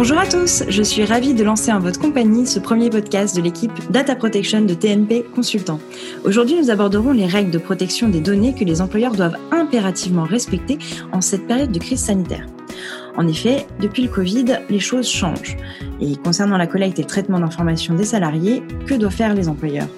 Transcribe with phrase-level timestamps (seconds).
[0.00, 3.42] Bonjour à tous, je suis ravie de lancer en votre compagnie ce premier podcast de
[3.42, 5.78] l'équipe Data Protection de TNP Consultant.
[6.24, 10.78] Aujourd'hui, nous aborderons les règles de protection des données que les employeurs doivent impérativement respecter
[11.12, 12.46] en cette période de crise sanitaire.
[13.18, 15.58] En effet, depuis le Covid, les choses changent.
[16.00, 19.88] Et concernant la collecte et le traitement d'informations des salariés, que doivent faire les employeurs?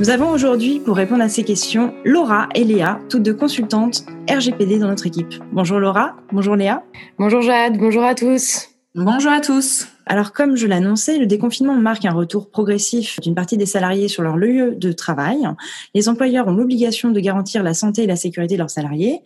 [0.00, 4.80] Nous avons aujourd'hui, pour répondre à ces questions, Laura et Léa, toutes deux consultantes RGPD
[4.80, 5.32] dans notre équipe.
[5.52, 6.82] Bonjour Laura, bonjour Léa.
[7.20, 8.68] Bonjour Jade, bonjour à tous.
[9.00, 9.86] Bonjour à tous.
[10.06, 14.24] Alors, comme je l'annonçais, le déconfinement marque un retour progressif d'une partie des salariés sur
[14.24, 15.48] leur lieu de travail.
[15.94, 19.20] Les employeurs ont l'obligation de garantir la santé et la sécurité de leurs salariés.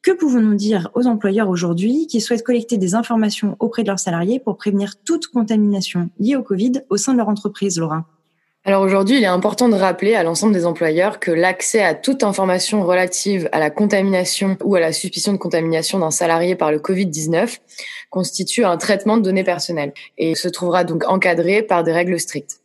[0.00, 4.40] Que pouvons-nous dire aux employeurs aujourd'hui qui souhaitent collecter des informations auprès de leurs salariés
[4.40, 8.06] pour prévenir toute contamination liée au Covid au sein de leur entreprise, Laura?
[8.68, 12.22] Alors aujourd'hui, il est important de rappeler à l'ensemble des employeurs que l'accès à toute
[12.22, 16.78] information relative à la contamination ou à la suspicion de contamination d'un salarié par le
[16.78, 17.60] Covid-19
[18.10, 22.60] constitue un traitement de données personnelles et se trouvera donc encadré par des règles strictes.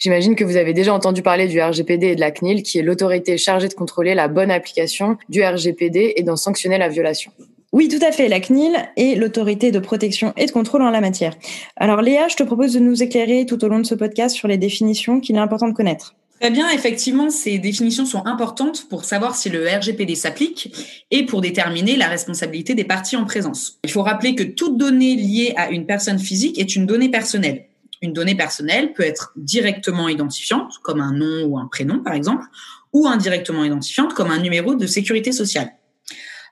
[0.00, 2.82] J'imagine que vous avez déjà entendu parler du RGPD et de la CNIL, qui est
[2.82, 7.30] l'autorité chargée de contrôler la bonne application du RGPD et d'en sanctionner la violation.
[7.74, 8.28] Oui, tout à fait.
[8.28, 11.34] La CNIL est l'autorité de protection et de contrôle en la matière.
[11.74, 14.46] Alors Léa, je te propose de nous éclairer tout au long de ce podcast sur
[14.46, 16.14] les définitions qu'il est important de connaître.
[16.38, 20.72] Très bien, effectivement, ces définitions sont importantes pour savoir si le RGPD s'applique
[21.10, 23.80] et pour déterminer la responsabilité des parties en présence.
[23.82, 27.64] Il faut rappeler que toute donnée liée à une personne physique est une donnée personnelle.
[28.02, 32.44] Une donnée personnelle peut être directement identifiante, comme un nom ou un prénom par exemple,
[32.92, 35.72] ou indirectement identifiante, comme un numéro de sécurité sociale.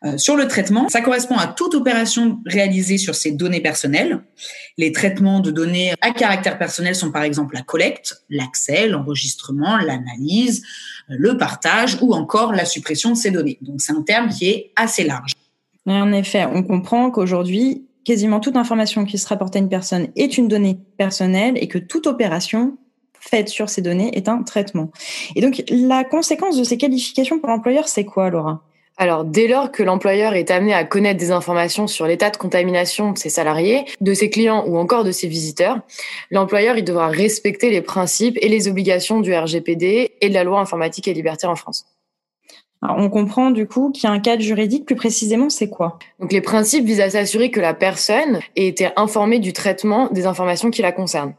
[0.05, 4.21] Euh, sur le traitement, ça correspond à toute opération réalisée sur ces données personnelles.
[4.77, 10.63] Les traitements de données à caractère personnel sont par exemple la collecte, l'accès, l'enregistrement, l'analyse,
[11.09, 13.59] le partage ou encore la suppression de ces données.
[13.61, 15.33] Donc c'est un terme qui est assez large.
[15.87, 20.39] En effet, on comprend qu'aujourd'hui, quasiment toute information qui se rapporte à une personne est
[20.39, 22.77] une donnée personnelle et que toute opération
[23.21, 24.91] faite sur ces données est un traitement.
[25.37, 28.65] Et donc, la conséquence de ces qualifications pour l'employeur, c'est quoi, Laura?
[29.03, 33.11] Alors, dès lors que l'employeur est amené à connaître des informations sur l'état de contamination
[33.11, 35.81] de ses salariés, de ses clients ou encore de ses visiteurs,
[36.31, 40.61] l'employeur il devra respecter les principes et les obligations du RGPD et de la loi
[40.61, 41.85] informatique et liberté en France.
[42.81, 45.99] Alors, on comprend du coup qu'il y a un cadre juridique, plus précisément, c'est quoi?
[46.21, 50.27] Donc les principes visent à s'assurer que la personne ait été informée du traitement des
[50.27, 51.35] informations qui la concernent.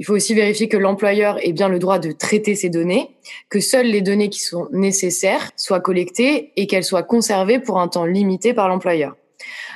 [0.00, 3.16] Il faut aussi vérifier que l'employeur ait bien le droit de traiter ces données,
[3.48, 7.88] que seules les données qui sont nécessaires soient collectées et qu'elles soient conservées pour un
[7.88, 9.16] temps limité par l'employeur.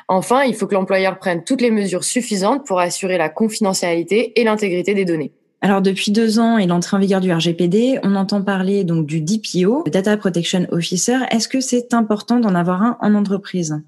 [0.09, 4.45] Enfin, il faut que l'employeur prenne toutes les mesures suffisantes pour assurer la confidentialité et
[4.45, 5.33] l'intégrité des données.
[5.61, 9.21] Alors depuis deux ans et l'entrée en vigueur du RGPD, on entend parler donc du
[9.21, 11.19] DPO, Data Protection Officer.
[11.31, 13.81] Est-ce que c'est important d'en avoir un en entreprise?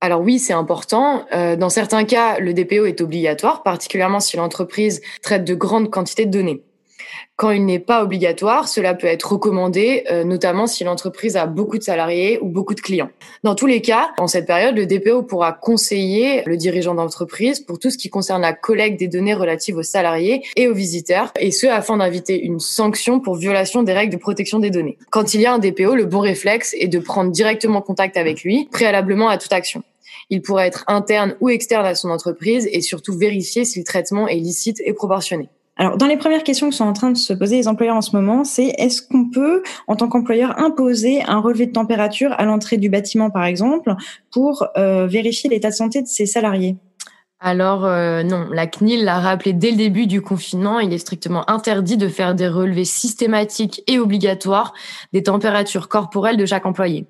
[0.00, 1.24] Alors oui, c'est important.
[1.32, 6.26] Euh, dans certains cas, le DPO est obligatoire, particulièrement si l'entreprise traite de grandes quantités
[6.26, 6.62] de données.
[7.36, 11.76] Quand il n'est pas obligatoire, cela peut être recommandé, euh, notamment si l'entreprise a beaucoup
[11.76, 13.10] de salariés ou beaucoup de clients.
[13.44, 17.78] Dans tous les cas, en cette période, le DPO pourra conseiller le dirigeant d'entreprise pour
[17.78, 21.50] tout ce qui concerne la collecte des données relatives aux salariés et aux visiteurs, et
[21.50, 24.96] ce afin d'inviter une sanction pour violation des règles de protection des données.
[25.10, 28.42] Quand il y a un DPO, le bon réflexe est de prendre directement contact avec
[28.42, 29.82] lui, préalablement à toute action.
[30.30, 34.26] Il pourrait être interne ou externe à son entreprise et surtout vérifier si le traitement
[34.26, 35.48] est licite et proportionné.
[35.78, 38.02] Alors, dans les premières questions que sont en train de se poser les employeurs en
[38.02, 42.44] ce moment, c'est est-ce qu'on peut, en tant qu'employeur, imposer un relevé de température à
[42.44, 43.94] l'entrée du bâtiment, par exemple,
[44.32, 46.76] pour euh, vérifier l'état de santé de ses salariés?
[47.38, 51.48] Alors euh, non, la CNIL l'a rappelé dès le début du confinement, il est strictement
[51.50, 54.72] interdit de faire des relevés systématiques et obligatoires
[55.12, 57.06] des températures corporelles de chaque employé.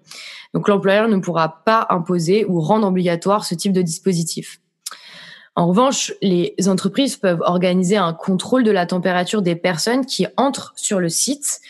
[0.53, 4.61] Donc l'employeur ne pourra pas imposer ou rendre obligatoire ce type de dispositif.
[5.59, 10.75] En revanche, les entreprises peuvent organiser un contrôle de la température des personnes qui entrent
[10.77, 11.61] sur le site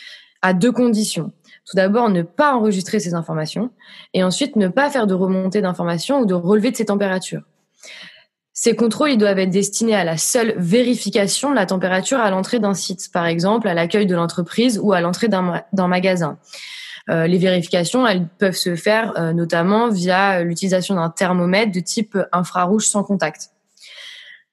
[0.41, 1.31] à deux conditions.
[1.65, 3.71] Tout d'abord, ne pas enregistrer ces informations
[4.13, 7.43] et ensuite ne pas faire de remontée d'informations ou de relevé de ces températures.
[8.51, 12.59] Ces contrôles ils doivent être destinés à la seule vérification de la température à l'entrée
[12.59, 16.37] d'un site, par exemple à l'accueil de l'entreprise ou à l'entrée d'un magasin.
[17.09, 22.17] Euh, les vérifications, elles peuvent se faire euh, notamment via l'utilisation d'un thermomètre de type
[22.33, 23.51] infrarouge sans contact.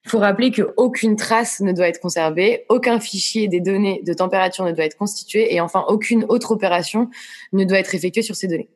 [0.05, 4.65] Il faut rappeler qu'aucune trace ne doit être conservée, aucun fichier des données de température
[4.65, 7.09] ne doit être constitué et enfin aucune autre opération
[7.53, 8.69] ne doit être effectuée sur ces données.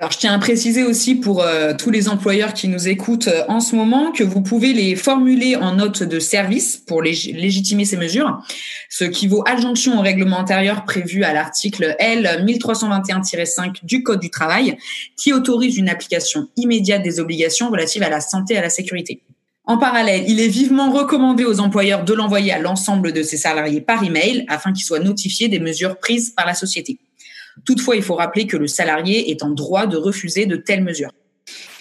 [0.00, 3.44] Alors, je tiens à préciser aussi pour euh, tous les employeurs qui nous écoutent euh,
[3.48, 7.98] en ce moment que vous pouvez les formuler en note de service pour légitimer ces
[7.98, 8.42] mesures,
[8.88, 14.30] ce qui vaut adjonction au règlement intérieur prévu à l'article L 1321-5 du Code du
[14.30, 14.78] travail,
[15.18, 19.20] qui autorise une application immédiate des obligations relatives à la santé et à la sécurité.
[19.70, 23.80] En parallèle, il est vivement recommandé aux employeurs de l'envoyer à l'ensemble de ses salariés
[23.80, 26.98] par email afin qu'ils soient notifiés des mesures prises par la société.
[27.64, 31.12] Toutefois, il faut rappeler que le salarié est en droit de refuser de telles mesures.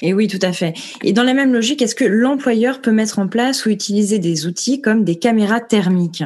[0.03, 0.75] Et oui, tout à fait.
[1.03, 4.45] Et dans la même logique, est-ce que l'employeur peut mettre en place ou utiliser des
[4.45, 6.23] outils comme des caméras thermiques?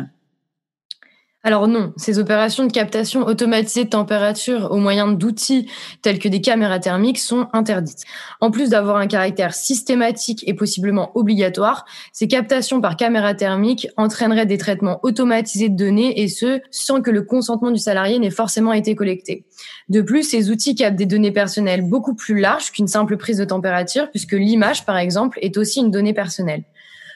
[1.45, 5.69] Alors non, ces opérations de captation automatisée de température au moyen d'outils
[6.01, 8.05] tels que des caméras thermiques sont interdites.
[8.39, 14.45] En plus d'avoir un caractère systématique et possiblement obligatoire, ces captations par caméra thermique entraîneraient
[14.45, 18.71] des traitements automatisés de données et ce, sans que le consentement du salarié n'ait forcément
[18.71, 19.45] été collecté.
[19.89, 23.45] De plus, ces outils captent des données personnelles beaucoup plus larges qu'une simple prise de
[23.45, 26.63] température puisque l'image, par exemple, est aussi une donnée personnelle.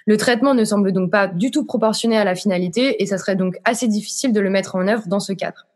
[0.07, 3.36] Le traitement ne semble donc pas du tout proportionné à la finalité et ça serait
[3.36, 5.68] donc assez difficile de le mettre en œuvre dans ce cadre.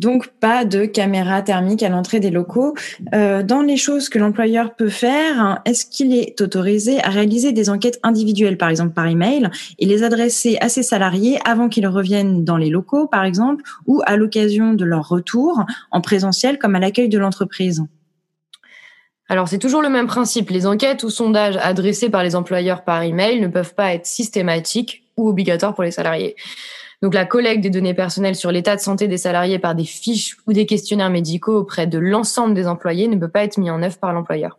[0.00, 2.74] Donc, pas de caméra thermique à l'entrée des locaux.
[3.14, 7.68] Euh, dans les choses que l'employeur peut faire, est-ce qu'il est autorisé à réaliser des
[7.68, 12.44] enquêtes individuelles, par exemple par email, et les adresser à ses salariés avant qu'ils reviennent
[12.44, 16.80] dans les locaux, par exemple, ou à l'occasion de leur retour en présentiel, comme à
[16.80, 17.84] l'accueil de l'entreprise?
[19.30, 20.50] Alors c'est toujours le même principe.
[20.50, 25.04] Les enquêtes ou sondages adressés par les employeurs par email ne peuvent pas être systématiques
[25.16, 26.34] ou obligatoires pour les salariés.
[27.00, 30.36] Donc la collecte des données personnelles sur l'état de santé des salariés par des fiches
[30.48, 33.80] ou des questionnaires médicaux auprès de l'ensemble des employés ne peut pas être mis en
[33.84, 34.58] œuvre par l'employeur.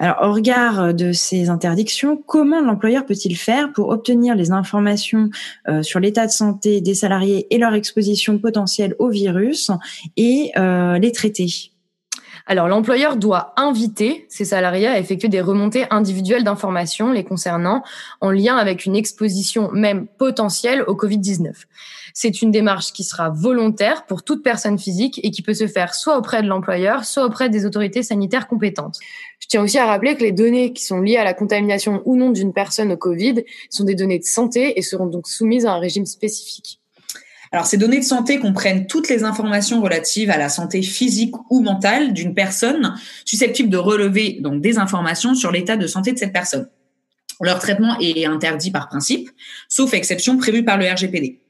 [0.00, 5.30] Alors, au regard de ces interdictions, comment l'employeur peut-il faire pour obtenir les informations
[5.68, 9.70] euh, sur l'état de santé des salariés et leur exposition potentielle au virus
[10.18, 11.72] et euh, les traiter?
[12.48, 17.82] Alors, l'employeur doit inviter ses salariés à effectuer des remontées individuelles d'informations les concernant
[18.20, 21.52] en lien avec une exposition même potentielle au Covid-19.
[22.14, 25.92] C'est une démarche qui sera volontaire pour toute personne physique et qui peut se faire
[25.92, 29.00] soit auprès de l'employeur, soit auprès des autorités sanitaires compétentes.
[29.40, 32.16] Je tiens aussi à rappeler que les données qui sont liées à la contamination ou
[32.16, 35.72] non d'une personne au Covid sont des données de santé et seront donc soumises à
[35.72, 36.80] un régime spécifique.
[37.52, 41.60] Alors, ces données de santé comprennent toutes les informations relatives à la santé physique ou
[41.62, 42.94] mentale d'une personne
[43.24, 46.68] susceptible de relever donc des informations sur l'état de santé de cette personne.
[47.40, 49.30] Leur traitement est interdit par principe,
[49.68, 51.40] sauf exception prévue par le RGPD.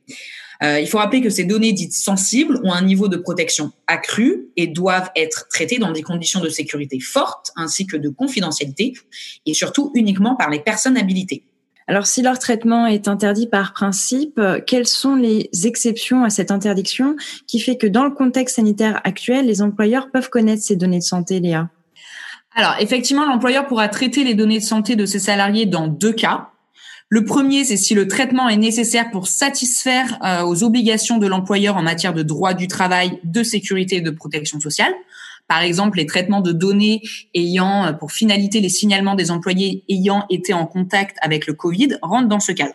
[0.62, 4.48] Euh, il faut rappeler que ces données dites sensibles ont un niveau de protection accru
[4.56, 8.94] et doivent être traitées dans des conditions de sécurité fortes ainsi que de confidentialité
[9.44, 11.44] et surtout uniquement par les personnes habilitées.
[11.88, 17.17] Alors, si leur traitement est interdit par principe, quelles sont les exceptions à cette interdiction
[17.47, 21.05] qui fait que dans le contexte sanitaire actuel, les employeurs peuvent connaître ces données de
[21.05, 21.69] santé, Léa?
[22.56, 26.49] Alors, effectivement, l'employeur pourra traiter les données de santé de ses salariés dans deux cas.
[27.09, 31.77] Le premier, c'est si le traitement est nécessaire pour satisfaire euh, aux obligations de l'employeur
[31.77, 34.93] en matière de droit du travail, de sécurité et de protection sociale.
[35.48, 37.02] Par exemple, les traitements de données
[37.34, 41.98] ayant euh, pour finalité les signalements des employés ayant été en contact avec le Covid
[42.02, 42.75] rentrent dans ce cadre.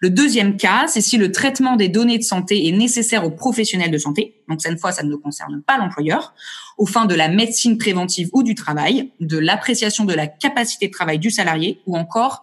[0.00, 3.90] Le deuxième cas, c'est si le traitement des données de santé est nécessaire aux professionnels
[3.90, 4.34] de santé.
[4.48, 6.32] Donc cette fois, ça ne concerne pas l'employeur,
[6.78, 10.92] aux fins de la médecine préventive ou du travail, de l'appréciation de la capacité de
[10.92, 12.42] travail du salarié ou encore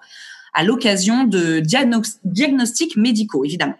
[0.54, 3.76] à l'occasion de diagnostics médicaux, évidemment.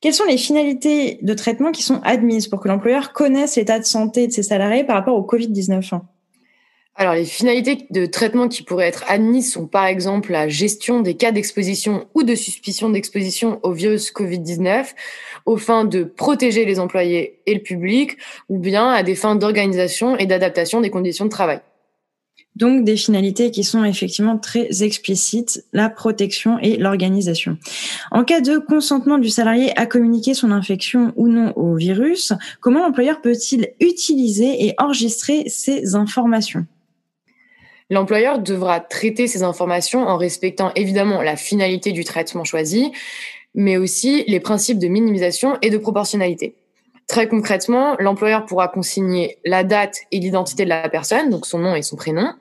[0.00, 3.84] Quelles sont les finalités de traitement qui sont admises pour que l'employeur connaisse l'état de
[3.84, 6.00] santé de ses salariés par rapport au Covid-19
[6.96, 11.14] alors, les finalités de traitement qui pourraient être admises sont par exemple la gestion des
[11.14, 14.88] cas d'exposition ou de suspicion d'exposition au virus Covid-19
[15.46, 18.18] aux fins de protéger les employés et le public
[18.50, 21.60] ou bien à des fins d'organisation et d'adaptation des conditions de travail.
[22.56, 27.56] Donc des finalités qui sont effectivement très explicites, la protection et l'organisation.
[28.10, 32.80] En cas de consentement du salarié à communiquer son infection ou non au virus, comment
[32.80, 36.66] l'employeur peut-il utiliser et enregistrer ces informations?
[37.88, 42.92] L'employeur devra traiter ces informations en respectant évidemment la finalité du traitement choisi,
[43.54, 46.54] mais aussi les principes de minimisation et de proportionnalité.
[47.10, 51.74] Très concrètement, l'employeur pourra consigner la date et l'identité de la personne, donc son nom
[51.74, 52.34] et son prénom,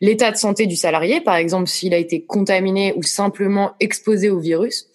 [0.00, 4.38] l'état de santé du salarié, par exemple s'il a été contaminé ou simplement exposé au
[4.38, 4.86] virus,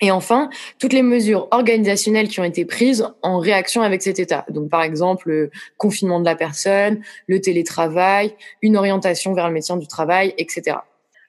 [0.00, 4.44] et enfin, toutes les mesures organisationnelles qui ont été prises en réaction avec cet état.
[4.50, 9.76] Donc, par exemple, le confinement de la personne, le télétravail, une orientation vers le médecin
[9.76, 10.78] du travail, etc.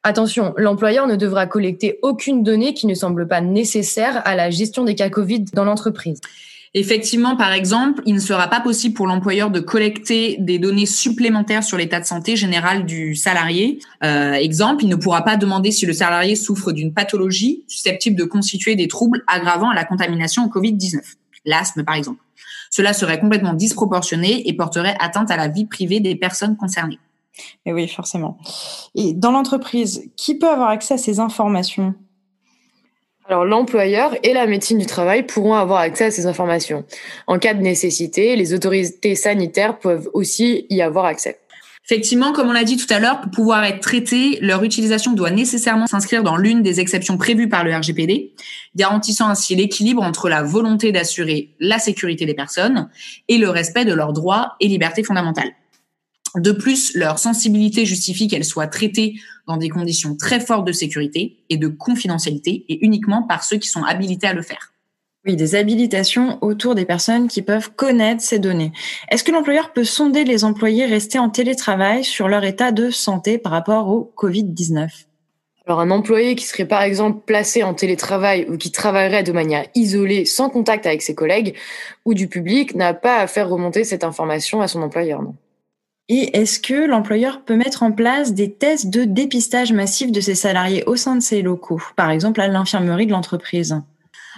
[0.01, 4.86] Attention, l'employeur ne devra collecter aucune donnée qui ne semble pas nécessaire à la gestion
[4.86, 6.20] des cas Covid dans l'entreprise.
[6.74, 11.66] Effectivement, par exemple, il ne sera pas possible pour l'employeur de collecter des données supplémentaires
[11.66, 13.80] sur l'état de santé général du salarié.
[14.04, 18.24] Euh, exemple, il ne pourra pas demander si le salarié souffre d'une pathologie susceptible de
[18.24, 21.01] constituer des troubles aggravant à la contamination au Covid-19,
[21.44, 22.22] l'asthme par exemple.
[22.70, 27.00] Cela serait complètement disproportionné et porterait atteinte à la vie privée des personnes concernées.
[27.66, 28.38] Et oui, forcément.
[28.96, 31.96] Et dans l'entreprise, qui peut avoir accès à ces informations?
[33.32, 36.84] Alors l'employeur et la médecine du travail pourront avoir accès à ces informations.
[37.28, 41.40] En cas de nécessité, les autorités sanitaires peuvent aussi y avoir accès.
[41.86, 45.32] Effectivement, comme on l'a dit tout à l'heure, pour pouvoir être traités, leur utilisation doit
[45.32, 48.34] nécessairement s'inscrire dans l'une des exceptions prévues par le RGPD,
[48.76, 52.90] garantissant ainsi l'équilibre entre la volonté d'assurer la sécurité des personnes
[53.30, 55.54] et le respect de leurs droits et libertés fondamentales.
[56.36, 59.16] De plus, leur sensibilité justifie qu'elles soient traitées
[59.48, 63.68] dans des conditions très fortes de sécurité et de confidentialité et uniquement par ceux qui
[63.68, 64.72] sont habilités à le faire.
[65.26, 68.72] Oui, des habilitations autour des personnes qui peuvent connaître ces données.
[69.10, 73.38] Est-ce que l'employeur peut sonder les employés restés en télétravail sur leur état de santé
[73.38, 74.90] par rapport au Covid-19
[75.68, 79.68] alors un employé qui serait par exemple placé en télétravail ou qui travaillerait de manière
[79.76, 81.56] isolée sans contact avec ses collègues
[82.04, 85.22] ou du public n'a pas à faire remonter cette information à son employeur.
[85.22, 85.36] Non.
[86.13, 90.36] Et est-ce que l'employeur peut mettre en place des tests de dépistage massif de ses
[90.36, 93.82] salariés au sein de ses locaux, par exemple à l'infirmerie de l'entreprise?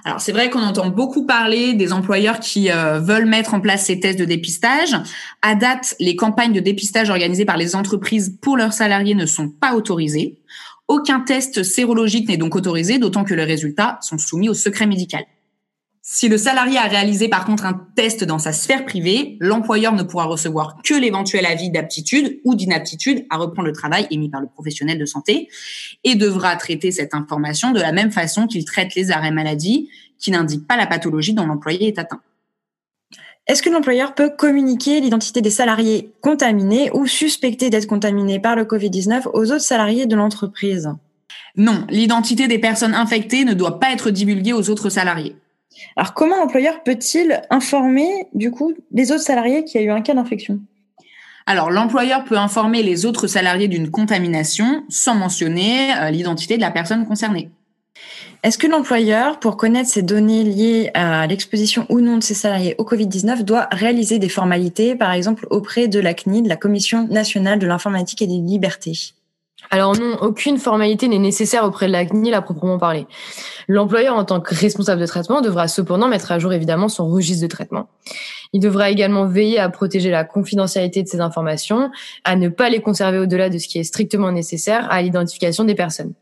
[0.05, 3.85] Alors c'est vrai qu'on entend beaucoup parler des employeurs qui euh, veulent mettre en place
[3.85, 4.95] ces tests de dépistage.
[5.41, 9.49] À date, les campagnes de dépistage organisées par les entreprises pour leurs salariés ne sont
[9.49, 10.37] pas autorisées.
[10.87, 15.23] Aucun test sérologique n'est donc autorisé, d'autant que les résultats sont soumis au secret médical.
[16.05, 20.03] Si le salarié a réalisé par contre un test dans sa sphère privée, l'employeur ne
[20.03, 24.47] pourra recevoir que l'éventuel avis d'aptitude ou d'inaptitude à reprendre le travail émis par le
[24.47, 25.47] professionnel de santé
[26.03, 29.87] et devra traiter cette information de la même façon qu'il traite les arrêts maladie
[30.19, 32.19] qui n'indiquent pas la pathologie dont l'employé est atteint.
[33.47, 38.65] Est-ce que l'employeur peut communiquer l'identité des salariés contaminés ou suspectés d'être contaminés par le
[38.65, 40.89] Covid-19 aux autres salariés de l'entreprise?
[41.55, 45.37] Non, l'identité des personnes infectées ne doit pas être divulguée aux autres salariés.
[45.95, 50.01] Alors, comment l'employeur peut-il informer, du coup, les autres salariés qu'il y a eu un
[50.01, 50.59] cas d'infection?
[51.45, 56.71] Alors, l'employeur peut informer les autres salariés d'une contamination sans mentionner euh, l'identité de la
[56.71, 57.51] personne concernée.
[58.43, 62.75] Est-ce que l'employeur, pour connaître ces données liées à l'exposition ou non de ses salariés
[62.77, 67.59] au Covid-19, doit réaliser des formalités, par exemple auprès de la CNIL, la Commission nationale
[67.59, 69.13] de l'informatique et des libertés?
[69.73, 73.07] Alors non, aucune formalité n'est nécessaire auprès de la CNIL à proprement parler.
[73.67, 77.41] L'employeur, en tant que responsable de traitement, devra cependant mettre à jour évidemment son registre
[77.41, 77.89] de traitement.
[78.53, 81.89] Il devra également veiller à protéger la confidentialité de ces informations,
[82.23, 85.73] à ne pas les conserver au-delà de ce qui est strictement nécessaire à l'identification des
[85.73, 86.13] personnes.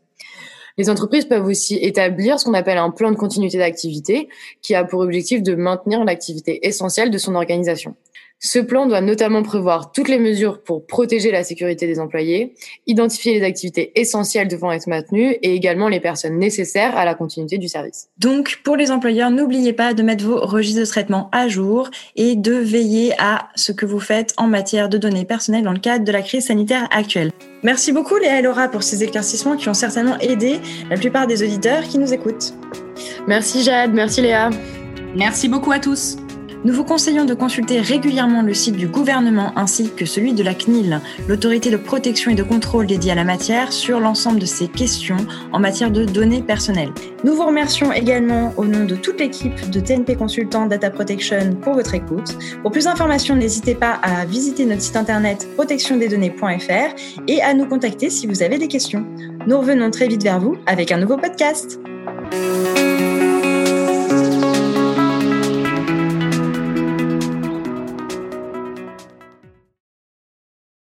[0.78, 4.30] Les entreprises peuvent aussi établir ce qu'on appelle un plan de continuité d'activité
[4.62, 7.96] qui a pour objectif de maintenir l'activité essentielle de son organisation.
[8.44, 12.54] Ce plan doit notamment prévoir toutes les mesures pour protéger la sécurité des employés,
[12.88, 17.56] identifier les activités essentielles devant être maintenues et également les personnes nécessaires à la continuité
[17.56, 18.08] du service.
[18.18, 22.34] Donc, pour les employeurs, n'oubliez pas de mettre vos registres de traitement à jour et
[22.34, 26.04] de veiller à ce que vous faites en matière de données personnelles dans le cadre
[26.04, 27.30] de la crise sanitaire actuelle.
[27.62, 30.58] Merci beaucoup Léa et Laura pour ces éclaircissements qui ont certainement aidé
[30.90, 32.54] la plupart des auditeurs qui nous écoutent.
[33.28, 34.50] Merci Jade, merci Léa.
[35.14, 36.16] Merci beaucoup à tous.
[36.64, 40.54] Nous vous conseillons de consulter régulièrement le site du gouvernement ainsi que celui de la
[40.54, 44.68] CNIL, l'autorité de protection et de contrôle dédiée à la matière, sur l'ensemble de ces
[44.68, 45.16] questions
[45.52, 46.92] en matière de données personnelles.
[47.24, 51.74] Nous vous remercions également au nom de toute l'équipe de TNP Consultant Data Protection pour
[51.74, 52.36] votre écoute.
[52.62, 56.94] Pour plus d'informations, n'hésitez pas à visiter notre site internet protectiondesdonnées.fr
[57.26, 59.04] et à nous contacter si vous avez des questions.
[59.48, 61.80] Nous revenons très vite vers vous avec un nouveau podcast.